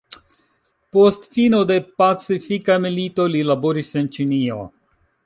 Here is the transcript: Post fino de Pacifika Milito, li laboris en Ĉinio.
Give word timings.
Post 0.95 1.27
fino 1.35 1.59
de 1.71 1.77
Pacifika 2.03 2.79
Milito, 2.87 3.29
li 3.37 3.45
laboris 3.51 3.93
en 4.03 4.09
Ĉinio. 4.17 4.59